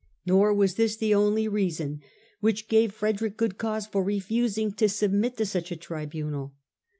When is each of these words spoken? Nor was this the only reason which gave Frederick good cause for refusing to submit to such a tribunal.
Nor 0.25 0.51
was 0.55 0.73
this 0.77 0.95
the 0.95 1.13
only 1.13 1.47
reason 1.47 2.01
which 2.39 2.67
gave 2.67 2.91
Frederick 2.91 3.37
good 3.37 3.59
cause 3.59 3.85
for 3.85 4.03
refusing 4.03 4.71
to 4.71 4.89
submit 4.89 5.37
to 5.37 5.45
such 5.45 5.71
a 5.71 5.75
tribunal. 5.75 6.55